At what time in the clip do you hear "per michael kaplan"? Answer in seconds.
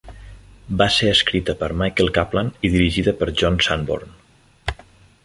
1.59-2.49